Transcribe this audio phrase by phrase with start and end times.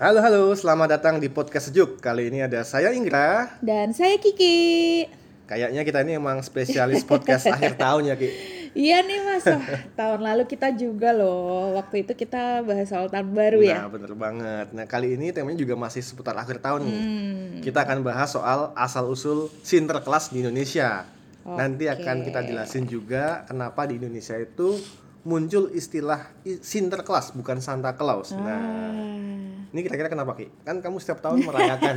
[0.00, 2.00] Halo halo, selamat datang di podcast sejuk.
[2.00, 3.52] Kali ini ada saya Indra.
[3.60, 5.04] Dan saya Kiki.
[5.44, 8.32] Kayaknya kita ini emang spesialis podcast akhir tahun ya Ki.
[8.72, 9.60] Iya nih mas, Wah,
[10.00, 11.76] tahun lalu kita juga loh.
[11.76, 13.84] Waktu itu kita bahas soal tahun baru ya.
[13.84, 14.72] Nah bener banget.
[14.72, 16.96] Nah kali ini temanya juga masih seputar akhir tahun nih.
[16.96, 17.60] Hmm.
[17.60, 21.04] Kita akan bahas soal asal usul sinterklas di Indonesia.
[21.44, 24.80] Nanti akan kita jelasin juga kenapa di Indonesia itu
[25.22, 28.32] muncul istilah sinterklas bukan Santa Claus.
[28.32, 28.60] Nah
[28.90, 29.70] Ah.
[29.70, 30.48] ini kira-kira kenapa Ki?
[30.62, 31.96] Kan kamu setiap tahun merayakan.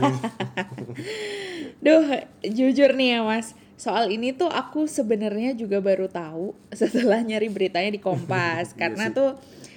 [1.84, 2.06] Duh,
[2.42, 7.90] jujur nih ya mas, soal ini tuh aku sebenarnya juga baru tahu setelah nyari beritanya
[7.90, 8.72] di Kompas.
[8.74, 9.16] Iya Karena sih.
[9.16, 9.30] tuh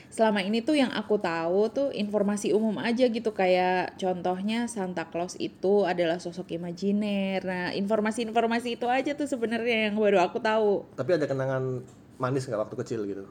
[0.06, 5.36] selama ini tuh yang aku tahu tuh informasi umum aja gitu kayak contohnya Santa Claus
[5.36, 7.44] itu adalah sosok imajiner.
[7.44, 10.88] Nah, informasi-informasi itu aja tuh sebenarnya yang baru aku tahu.
[10.94, 11.84] Tapi ada kenangan
[12.16, 13.24] manis nggak waktu kecil gitu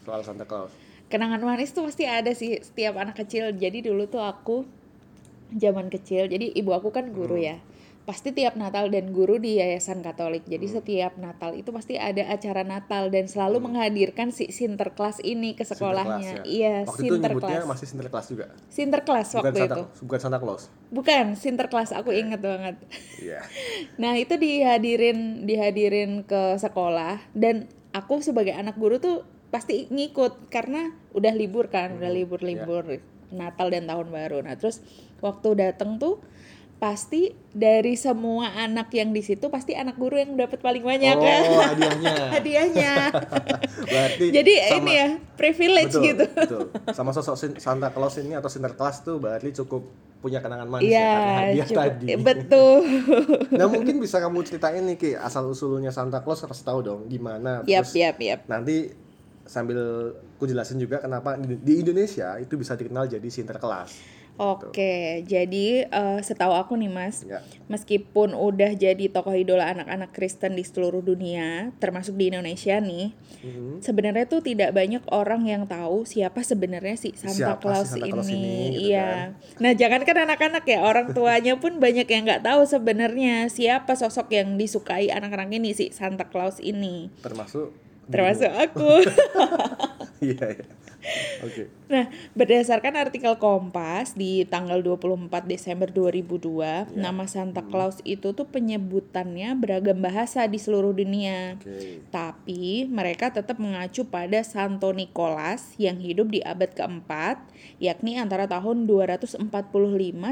[0.00, 0.72] soal Santa Claus?
[1.04, 4.64] kenangan manis tuh pasti ada sih setiap anak kecil jadi dulu tuh aku
[5.52, 7.46] zaman kecil jadi ibu aku kan guru Hmm.
[7.46, 7.56] ya
[8.02, 10.74] pasti tiap Natal dan guru di yayasan Katolik jadi Hmm.
[10.74, 16.18] setiap Natal itu pasti ada acara Natal dan selalu menghadirkan si Sinterklas ini ke sekolahnya
[16.18, 16.50] Sinterklas, ya.
[16.50, 18.46] iya Waktu itu Sinterklas masih Sinterklas juga.
[18.66, 20.62] Sinterklas Bukan waktu Santa, itu bukan Santa Claus.
[20.90, 22.74] bukan Sinterklas aku inget banget
[23.20, 23.38] Iya.
[24.02, 30.96] Nah itu dihadirin dihadirin ke sekolah dan aku sebagai anak guru tuh pasti ngikut karena
[31.12, 33.00] udah libur kan, udah libur-libur
[33.32, 34.40] Natal dan Tahun Baru.
[34.40, 34.80] Nah terus
[35.20, 36.20] waktu dateng tuh
[36.82, 41.42] pasti dari semua anak yang di situ pasti anak guru yang dapat paling banyak kan
[41.46, 42.14] Oh, hadiahnya.
[42.32, 42.92] hadiahnya.
[43.86, 46.24] Berarti Jadi sama- ini ya privilege betul, gitu.
[46.26, 46.60] Betul.
[46.90, 49.86] Sama sosok Santa Claus ini atau Sinterklas tuh berarti cukup
[50.18, 52.06] punya kenangan manis ya, karena hadiah cukup- tadi.
[52.16, 52.74] betul.
[53.58, 57.62] Nah mungkin bisa kamu ceritain nih Ki asal usulnya Santa Claus harus tahu dong gimana.
[57.62, 58.42] Terus yap, yap.
[58.46, 58.90] nanti
[59.42, 59.78] sambil
[60.34, 64.21] ku jelasin juga kenapa di di Indonesia itu bisa dikenal jadi Sinterklas.
[64.34, 67.44] Oke, jadi eh, setahu aku nih Mas, Ya.
[67.66, 73.84] meskipun udah jadi tokoh idola anak-anak Kristen di seluruh dunia, termasuk di Indonesia nih, Mhm.
[73.84, 78.06] sebenarnya tuh tidak banyak orang yang tahu siapa sebenarnya si Siapa Santa sih Claus Santa
[78.08, 78.34] Claus ini.
[78.34, 79.36] ini, gitu iya.
[79.60, 84.56] Nah, jangankan anak-anak ya, orang tuanya pun banyak yang nggak tahu sebenarnya siapa sosok yang
[84.56, 87.12] disukai anak-anak ini si Santa Claus ini.
[87.20, 87.68] Termasuk
[88.08, 88.90] Termasuk aku.
[90.22, 90.66] Iya, iya.
[91.42, 91.66] Oke.
[91.90, 96.94] Nah, berdasarkan artikel Kompas di tanggal 24 Desember 2002, Ya.
[96.94, 101.58] nama Santa Claus itu tuh penyebutannya beragam bahasa di seluruh dunia.
[101.58, 102.06] Oke.
[102.08, 107.42] Tapi mereka tetap mengacu pada Santo Nicholas yang hidup di abad keempat,
[107.82, 109.42] yakni antara tahun 245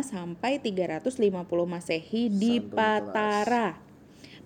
[0.07, 3.11] sampai 350 Masehi di Santo Nicholas.
[3.11, 3.69] Patara.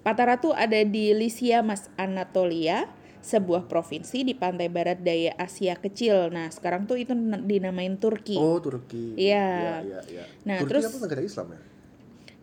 [0.04, 2.92] Patara tuh ada di Lycia Mas Anatolia,
[3.24, 6.28] sebuah provinsi di pantai barat daya Asia Kecil.
[6.28, 7.16] Nah, sekarang tuh itu
[7.48, 8.36] dinamain Turki.
[8.36, 9.16] Oh, Turki.
[9.16, 9.80] Iya.
[9.80, 10.24] Iya, iya.
[10.44, 11.60] Nah, Turki terus- apa negara Islam ya?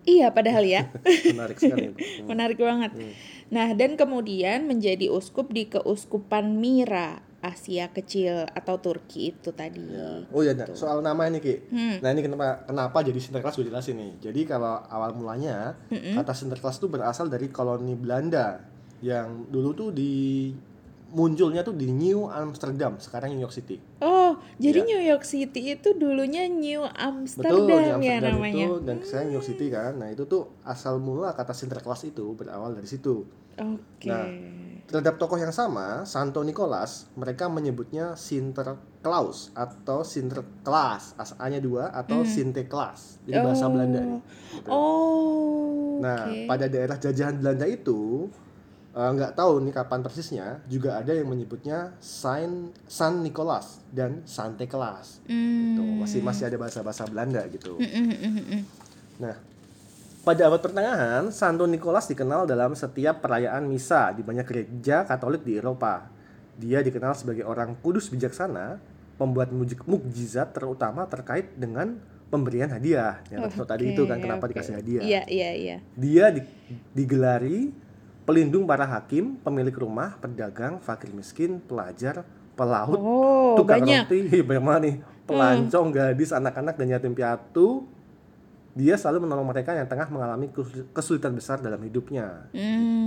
[0.02, 0.90] Iya, padahal ya.
[1.38, 1.94] Menarik sekali.
[1.94, 2.26] Hmm.
[2.34, 2.92] Menarik banget.
[3.54, 9.86] Nah, dan kemudian menjadi uskup di Keuskupan Mira, Asia Kecil atau Turki itu tadi.
[9.86, 10.26] Ya.
[10.34, 11.70] Oh ya, nah, soal nama ini Ki.
[11.70, 12.02] Hmm.
[12.02, 14.12] Nah ini kenapa kenapa jadi Sinterklas gue jelasin nih.
[14.30, 18.62] Jadi kalau awal mulanya kata Sinterklas itu berasal dari koloni Belanda
[19.02, 20.54] yang dulu tuh di
[21.12, 23.78] munculnya tuh di New Amsterdam, sekarang New York City.
[24.00, 24.90] Oh, jadi Iya.
[24.90, 28.66] New York City itu dulunya New Betul, Amsterdam, New ya Amsterdam namanya.
[28.66, 29.92] itu dan sekarang New York City kan.
[29.94, 33.28] Nah itu tuh asal mula kata Sinterklas itu berawal dari situ.
[33.54, 34.08] Oke.
[34.08, 34.28] Nah,
[34.82, 43.24] Terhadap tokoh yang sama, Santo Nicholas, mereka menyebutnya Sinterklaas atau Sinterklaas, A-nya dua atau Sinterklaas.
[43.24, 43.72] Jadi bahasa Oh.
[43.72, 44.20] Belanda nih.
[44.52, 44.68] gitu.
[44.68, 45.96] Oh.
[45.98, 46.44] Nah, oke.
[46.44, 48.28] pada daerah jajahan Belanda itu
[48.92, 54.68] eh, nggak tahu nih kapan persisnya, juga ada yang menyebutnya Saint San Nicholas dan Sante
[54.68, 55.24] Claus.
[55.28, 55.76] Hmm.
[55.76, 55.82] Gitu.
[56.02, 57.80] Masih masih ada bahasa-bahasa Belanda gitu.
[57.80, 58.62] Mm, mm, mm, mm.
[59.22, 59.36] Nah,
[60.22, 65.58] pada abad pertengahan, Santo Nicholas dikenal dalam setiap perayaan misa di banyak gereja Katolik di
[65.58, 66.06] Eropa.
[66.62, 68.78] Dia dikenal sebagai orang kudus bijaksana,
[69.18, 69.50] pembuat
[69.90, 71.98] mukjizat terutama terkait dengan
[72.30, 73.18] pemberian hadiah.
[73.34, 74.54] Yang Oh, tadi itu kan kenapa oke.
[74.54, 75.02] dikasih hadiah.
[75.02, 75.78] Iya, iya, iya.
[75.98, 76.46] Dia di-
[76.94, 77.74] digelari
[78.32, 82.24] pelindung para hakim, pemilik rumah, pedagang, fakir miskin, pelajar,
[82.56, 84.08] pelaut, Oh, tukang banyak.
[84.08, 84.96] roti, banyak banget nih.
[85.28, 87.84] Pelancong, gadis, anak-anak dan yatim piatu.
[88.72, 92.48] Dia selalu menolong mereka yang tengah mengalami kesul- kesulitan besar dalam hidupnya.
[92.56, 93.04] Hmm,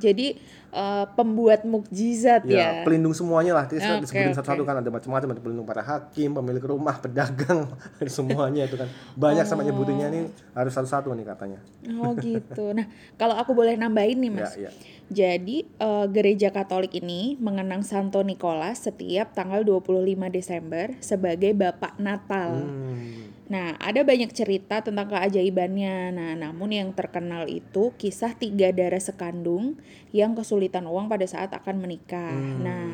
[0.00, 0.40] jadi
[0.72, 2.68] eh, pembuat mukjizat ya, ya.
[2.88, 3.68] pelindung semuanya lah.
[3.68, 4.38] Kita Oke, disebutin oke.
[4.40, 7.68] satu-satu kan ada macam-macam, ada pelindung para hakim, pemilik rumah, pedagang,
[8.08, 8.88] semuanya itu kan.
[9.14, 11.60] Banyak sama nyebutinnya ini harus satu-satu nih katanya.
[12.00, 12.72] Oh gitu.
[12.72, 12.88] Nah,
[13.20, 14.56] kalau aku boleh nambahin nih, Mas.
[14.56, 14.70] Ya, ya.
[15.10, 22.62] Jadi, eh, gereja Katolik ini mengenang Santo Nicholas setiap tanggal 25 Desember sebagai Bapak Natal.
[22.62, 23.19] Hmm.
[23.50, 26.14] Nah, ada banyak cerita tentang keajaibannya.
[26.14, 29.74] Nah, namun yang terkenal itu kisah tiga darah sekandung
[30.14, 32.30] yang kesulitan uang pada saat akan menikah.
[32.30, 32.62] Hmm.
[32.62, 32.86] Nah,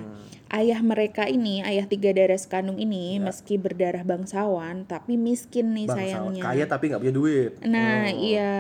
[0.56, 6.00] ayah mereka ini, ayah tiga darah sekandung ini, meski berdarah bangsawan, tapi miskin nih Bangsa
[6.00, 6.42] sayangnya.
[6.42, 7.50] kaya tapi nggak punya duit.
[7.60, 8.16] Nah, Oh.
[8.16, 8.56] iya.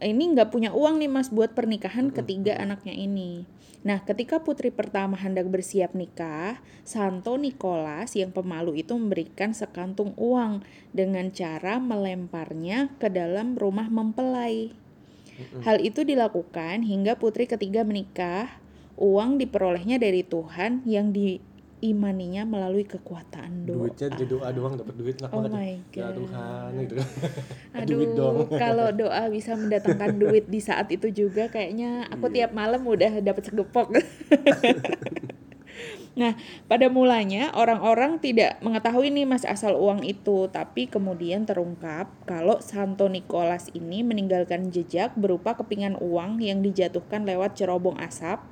[0.00, 3.44] Ini nggak punya uang nih Mas buat pernikahan ketiga anaknya ini.
[3.80, 10.64] Nah, ketika putri pertama hendak bersiap nikah, Santo Nicholas yang pemalu itu memberikan sekantung uang
[10.92, 14.72] dengan cara melemparnya ke dalam rumah mempelai.
[15.64, 18.60] Hal itu dilakukan hingga putri ketiga menikah.
[19.00, 21.16] Uang diperolehnya dari Tuhan yang
[21.80, 23.88] diimaninya melalui kekuatan doa.
[23.88, 26.14] Duitnya jadi doa doang dapat duit enak Oh my Ya God.
[26.20, 26.94] Tuhan gitu.
[27.80, 28.36] Aduh, duit dong.
[28.52, 32.46] kalau doa bisa mendatangkan duit di saat itu juga kayaknya aku Iya.
[32.46, 33.88] tiap malam udah dapat segepok.
[36.20, 36.36] nah,
[36.66, 43.08] pada mulanya orang-orang tidak mengetahui nih Mas asal uang itu, tapi kemudian terungkap kalau Santo
[43.08, 48.42] Nicholas ini meninggalkan jejak berupa kepingan uang yang dijatuhkan lewat cerobong asap.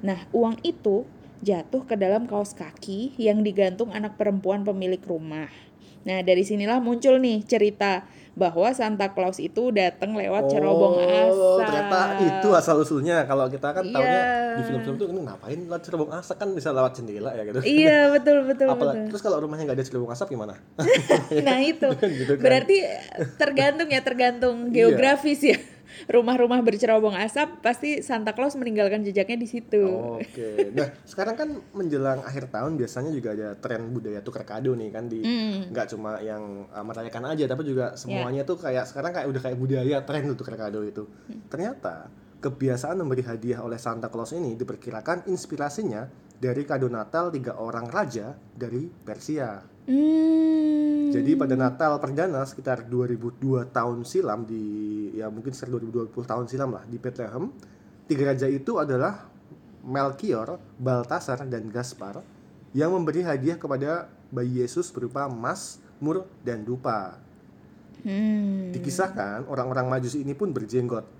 [0.00, 1.04] Nah, uang itu
[1.40, 5.48] jatuh ke dalam kaos kaki yang digantung anak perempuan pemilik rumah.
[6.00, 11.36] Nah, dari sinilah muncul nih cerita bahwa Santa Claus itu datang lewat cerobong asap.
[11.36, 13.28] Oh, ternyata itu asal usulnya.
[13.28, 14.56] Kalau kita kan taunya Iya.
[14.56, 17.60] di film-film itu ini ngapain lewat cerobong asap kan bisa lewat jendela ya gitu.
[17.60, 19.08] Iya, betul betul Apalagi betul.
[19.12, 20.54] terus kalau rumahnya nggak ada cerobong asap gimana?
[21.44, 21.88] Nah, itu.
[22.20, 22.42] Gitu kan.
[22.42, 22.76] Berarti
[23.36, 24.72] tergantung ya, tergantung Iya.
[24.72, 25.58] geografis ya.
[26.08, 29.84] Rumah-rumah bercerobong asap pasti Santa Claus meninggalkan jejaknya di situ.
[30.18, 30.72] Oke.
[30.74, 35.06] Nah, sekarang kan menjelang akhir tahun biasanya juga ada tren budaya tukar kado nih kan
[35.06, 35.70] di Hmm.
[35.70, 39.58] nggak cuma yang uh, merayakan aja tapi juga semuanya tuh kayak sekarang kayak udah kayak
[39.58, 41.06] budaya tren tuh tukar kado itu.
[41.52, 42.10] Ternyata
[42.40, 46.08] kebiasaan memberi hadiah oleh Santa Claus ini diperkirakan inspirasinya
[46.40, 49.60] dari kado Natal tiga orang raja dari Persia.
[49.84, 51.12] Hmm.
[51.12, 54.64] Jadi pada Natal perdana sekitar 2002 tahun silam di
[55.20, 57.52] ya mungkin sekitar 2020 tahun silam lah di Bethlehem,
[58.08, 59.28] tiga raja itu adalah
[59.84, 62.24] Melchior, Baltasar dan Gaspar
[62.72, 67.18] yang memberi hadiah kepada bayi Yesus berupa emas, mur dan dupa.
[68.00, 68.72] Hmm.
[68.72, 71.19] Dikisahkan orang-orang Majusi ini pun berjenggot.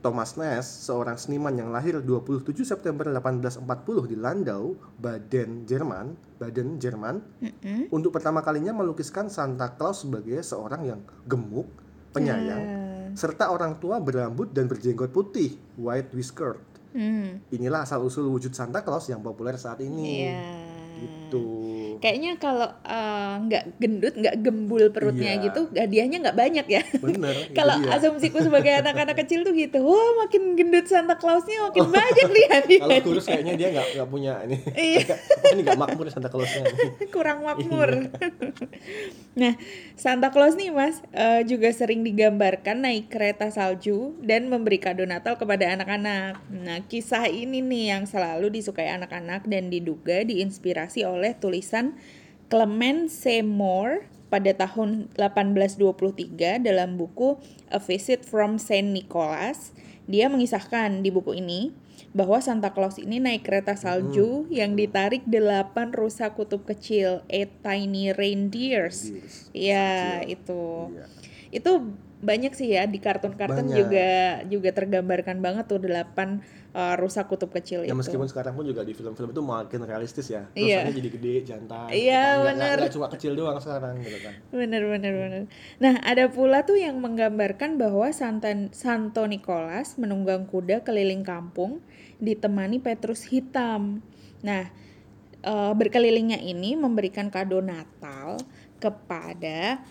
[0.00, 7.16] Thomas Ness, seorang seniman yang lahir 27 September 1840 di Landau, Baden, Jerman, Baden, Jerman,
[7.42, 7.90] Mm-mm.
[7.90, 11.66] untuk pertama kalinya melukiskan Santa Claus sebagai seorang yang gemuk,
[12.14, 12.78] penyayang, Ya.
[13.18, 16.62] serta orang tua berambut dan berjenggot putih, white whiskered.
[16.96, 17.44] Hmm.
[17.52, 20.24] Inilah asal usul wujud Santa Claus yang populer saat ini.
[20.24, 20.40] Iya.
[20.96, 21.44] Gitu.
[21.98, 25.44] Kayaknya kalau eh, nggak gendut, nggak gembul perutnya Iya.
[25.48, 26.82] gitu, hadiahnya nggak banyak ya.
[26.96, 27.34] Bener.
[27.58, 27.96] Kalau dia.
[27.96, 32.80] asumsiku sebagai anak-anak kecil tuh gitu, wah makin gendut Santa Clausnya makin banyak nih hadiah.
[32.82, 34.56] Kalau kurus kayaknya dia nggak nggak punya ini.
[34.96, 35.14] Iya.
[35.52, 36.64] Ini nggak makmur Santa Clausnya.
[37.08, 38.10] kurang makmur.
[39.34, 39.52] nah,
[39.94, 45.36] Santa Claus nih Mas eh, juga sering digambarkan naik kereta salju dan memberi kado Natal
[45.36, 46.40] kepada anak-anak.
[46.50, 51.85] Nah, kisah ini nih yang selalu disukai anak-anak dan diduga diinspirasi oleh tulisan
[52.46, 57.38] Clement Seymour pada tahun 1823 dalam buku
[57.70, 59.74] A Visit from Saint Nicholas.
[60.06, 61.74] Dia mengisahkan di buku ini
[62.14, 68.14] bahwa Santa Claus ini naik kereta salju yang ditarik delapan rusa kutub kecil, eight tiny
[68.14, 69.10] reindeers.
[69.10, 69.36] Reindeers.
[69.52, 70.32] Ya, Kecil.
[70.38, 70.64] itu.
[70.94, 71.06] Iya.
[71.50, 71.72] Itu
[72.16, 76.40] banyak sih ya di kartun-kartun juga juga tergambarkan banget tuh delapan
[76.72, 77.96] uh, rusa kutub kecil Ya itu.
[77.96, 80.48] meskipun sekarang pun juga di film-film itu makin realistis ya.
[80.56, 80.88] Iya.
[80.88, 81.88] Rusanya jadi gede, jantan.
[81.92, 82.54] Iya, gitu kan.
[82.56, 84.32] Nggak cuma kecil doang sekarang gitu kan.
[84.48, 85.42] Bener bener bener.
[85.76, 91.84] Nah ada pula tuh yang menggambarkan bahwa Santa, Santo Nicholas menunggang kuda keliling kampung
[92.16, 94.00] ditemani Petrus hitam.
[94.40, 94.72] Nah
[95.44, 98.40] eh, berkelilingnya ini memberikan kado Natal
[98.80, 99.84] kepada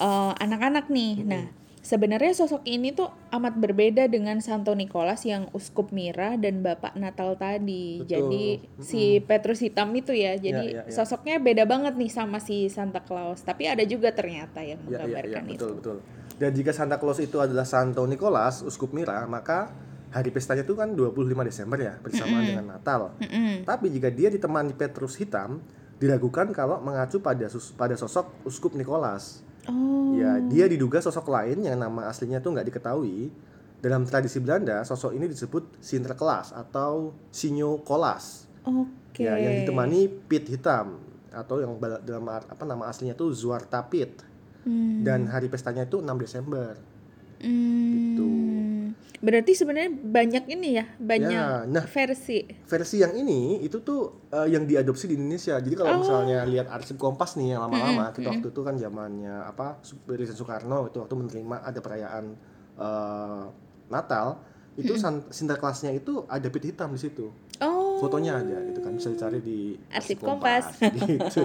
[0.00, 1.28] eh, anak-anak nih.
[1.28, 1.57] Nah
[1.88, 7.32] sebenarnya sosok ini tuh amat berbeda dengan Santo Nicholas yang uskup Mira dan Bapak Natal
[7.34, 8.04] tadi.
[8.04, 8.08] Betul.
[8.12, 8.44] Jadi
[8.78, 10.36] si Petrus hitam itu ya.
[10.36, 10.92] Jadi Ya, ya, ya.
[10.92, 13.40] sosoknya beda banget nih sama si Santa Claus.
[13.40, 15.68] Tapi ada juga ternyata yang Ya, ya, ya, menggambarkan betul, itu.
[15.74, 15.96] betul.
[16.36, 19.72] Dan jika Santa Claus itu adalah Santo Nicholas, uskup Mira, maka
[20.10, 23.16] hari pestanya itu kan 25 Desember ya, bersamaan dengan Natal.
[23.18, 23.64] Mm-mm.
[23.64, 25.64] Tapi jika dia ditemani Petrus hitam,
[25.96, 29.40] diragukan kalau mengacu pada sus- pada sosok uskup Nicholas.
[29.68, 30.16] Oh.
[30.16, 33.30] Ya, dia diduga sosok lain yang nama aslinya tuh nggak diketahui
[33.78, 38.50] Dalam tradisi Belanda, sosok ini disebut Sinterklaas atau Sinterklaas.
[38.66, 39.22] Oke.
[39.22, 40.98] Ya, yang ditemani pit hitam
[41.30, 44.26] atau yang dalam apa nama aslinya itu Zwarte Piet.
[44.66, 45.06] Hmm.
[45.06, 46.74] Dan hari pestanya itu 6 Desember.
[47.38, 48.17] Hmm.
[48.17, 48.17] Gitu.
[49.18, 51.82] Berarti sebenarnya banyak ini ya, banyak Ya, nah.
[51.90, 52.46] versi.
[52.70, 55.58] Versi yang ini itu tuh eh, yang diadopsi di Indonesia.
[55.58, 59.82] Jadi kalau misalnya lihat arsip Kompas nih yang lama-lama, kita waktu itu kan zamannya apa
[60.06, 62.24] Presiden Soekarno itu waktu menerima ada perayaan
[62.78, 63.42] eh,
[63.90, 64.38] Natal,
[64.78, 67.34] itu san- Sinterklaasnya itu ada pit hitam di situ.
[67.58, 67.98] Oh.
[67.98, 70.78] Fotonya ada gitu kan bisa dicari di Arsip Kompas.
[71.10, 71.42] gitu.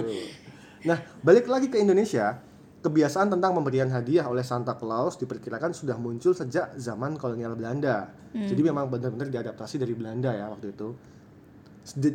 [0.86, 2.38] Nah, balik lagi ke Indonesia,
[2.84, 8.12] kebiasaan tentang pemberian hadiah oleh Santa Claus diperkirakan sudah muncul sejak zaman kolonial Belanda.
[8.34, 10.92] Jadi memang benar-benar diadaptasi dari Belanda ya waktu itu.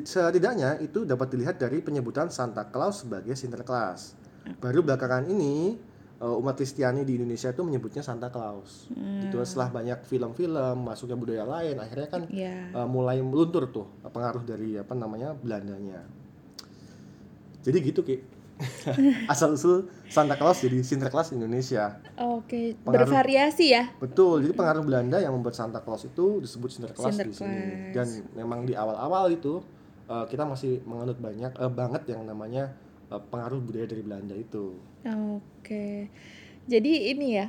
[0.05, 4.13] Setidaknya itu dapat dilihat dari penyebutan Santa Claus sebagai Sinterklaas.
[4.61, 5.77] Baru belakangan ini
[6.19, 8.89] eh, umat Kristiani di Indonesia itu menyebutnya Santa Claus.
[8.93, 12.69] Gitu setelah banyak film-film masuknya budaya lain, akhirnya kan Ya.
[12.73, 16.01] uh, mulai meluntur tuh pengaruh dari apa namanya Belandanya.
[17.61, 18.38] Jadi gitu ki.
[19.31, 22.01] Asal usul Santa Claus jadi Sinterklaas Indonesia.
[22.19, 23.07] Oke, Pengaruh.
[23.07, 23.87] bervariasi ya.
[24.01, 24.43] Betul.
[24.43, 27.95] Jadi pengaruh Belanda yang membuat Santa Claus itu disebut Sinterklaas di sini.
[27.95, 29.63] Dan memang di awal-awal itu
[30.11, 32.75] uh, kita masih menganut banyak uh, banget yang namanya
[33.13, 34.75] uh, pengaruh budaya dari Belanda itu.
[35.07, 36.11] Oke.
[36.67, 37.47] Jadi ini ya.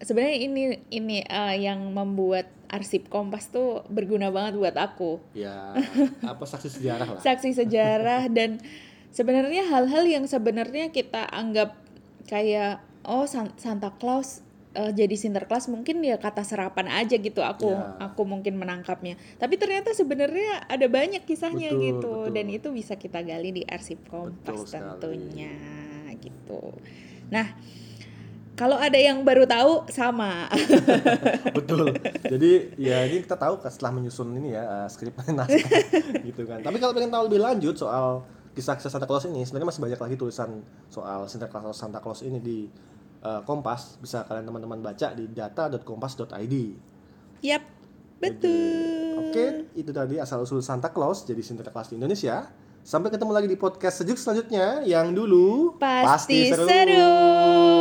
[0.00, 5.20] Sebenarnya ini ini eh, yang membuat arsip Kompas tuh berguna banget buat aku.
[5.36, 5.76] Ya
[6.24, 7.20] apa saksi sejarah lah.
[7.26, 8.62] Saksi sejarah dan
[9.10, 11.74] sebenarnya hal-hal yang sebenarnya kita anggap
[12.24, 17.74] kayak oh San- Santa Claus eh, jadi Sinterklaas mungkin ya kata serapan aja gitu aku
[17.74, 17.98] Ya.
[18.00, 19.18] aku mungkin menangkapnya.
[19.36, 22.34] Tapi ternyata sebenarnya ada banyak kisahnya Betul, gitu betul.
[22.34, 24.86] dan itu bisa kita gali di arsip Kompas Betul sekali.
[25.02, 25.52] tentunya
[26.16, 26.60] gitu.
[27.30, 27.46] Nah,
[28.54, 30.46] kalau ada yang baru tahu sama.
[31.56, 31.96] Betul.
[32.22, 35.80] Jadi ya ini kita tahu setelah menyusun ini ya uh, skrip naskah
[36.20, 36.60] gitu kan.
[36.60, 38.22] Tapi kalau pengen tahu lebih lanjut soal
[38.54, 42.38] kisah-kisah Santa Claus ini, sebenarnya masih banyak lagi tulisan soal Santa Claus Santa Claus ini
[42.42, 42.66] di
[43.22, 43.98] uh, Kompas.
[44.02, 46.54] Bisa kalian teman-teman baca di data.kompas.id.
[47.40, 47.62] Yap,
[48.18, 49.30] betul.
[49.30, 52.50] Oke, itu tadi asal usul Santa Claus jadi Sinterklaas di Indonesia.
[52.80, 57.79] Sampai ketemu lagi di podcast sejuk selanjutnya yang dulu Pasti seru.